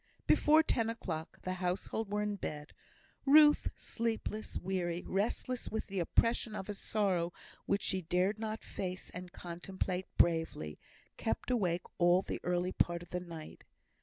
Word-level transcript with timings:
Before 0.25 0.63
ten 0.63 0.89
o'clock, 0.89 1.39
the 1.43 1.53
household 1.53 2.09
were 2.11 2.23
in 2.23 2.35
bed. 2.37 2.73
Ruth, 3.23 3.69
sleepless, 3.75 4.57
weary, 4.57 5.03
restless 5.05 5.69
with 5.69 5.85
the 5.85 5.99
oppression 5.99 6.55
of 6.55 6.67
a 6.69 6.73
sorrow 6.73 7.31
which 7.67 7.83
she 7.83 8.01
dared 8.01 8.39
not 8.39 8.63
face 8.63 9.11
and 9.11 9.31
contemplate 9.31 10.07
bravely, 10.17 10.79
kept 11.17 11.51
awake 11.51 11.83
all 11.99 12.23
the 12.23 12.39
early 12.43 12.71
part 12.71 13.03
of 13.03 13.11
the 13.11 13.19
night. 13.19 13.63